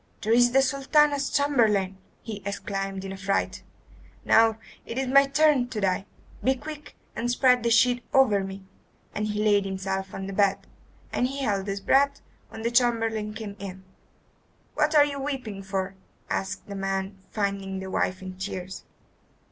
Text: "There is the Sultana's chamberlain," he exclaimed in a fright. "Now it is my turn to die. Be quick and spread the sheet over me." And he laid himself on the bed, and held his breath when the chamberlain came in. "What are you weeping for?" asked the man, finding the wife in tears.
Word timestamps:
"There 0.23 0.33
is 0.33 0.51
the 0.51 0.63
Sultana's 0.63 1.29
chamberlain," 1.29 1.99
he 2.23 2.41
exclaimed 2.43 3.05
in 3.05 3.11
a 3.11 3.17
fright. 3.17 3.61
"Now 4.25 4.57
it 4.83 4.97
is 4.97 5.05
my 5.05 5.27
turn 5.27 5.67
to 5.69 5.79
die. 5.79 6.07
Be 6.43 6.55
quick 6.55 6.95
and 7.15 7.29
spread 7.29 7.61
the 7.61 7.69
sheet 7.69 8.03
over 8.11 8.43
me." 8.43 8.63
And 9.13 9.27
he 9.27 9.43
laid 9.43 9.63
himself 9.63 10.15
on 10.15 10.25
the 10.25 10.33
bed, 10.33 10.65
and 11.13 11.27
held 11.27 11.67
his 11.67 11.81
breath 11.81 12.19
when 12.49 12.63
the 12.63 12.71
chamberlain 12.71 13.35
came 13.35 13.55
in. 13.59 13.83
"What 14.73 14.95
are 14.95 15.05
you 15.05 15.19
weeping 15.21 15.61
for?" 15.61 15.93
asked 16.31 16.65
the 16.65 16.73
man, 16.73 17.19
finding 17.29 17.77
the 17.77 17.91
wife 17.91 18.23
in 18.23 18.39
tears. 18.39 18.83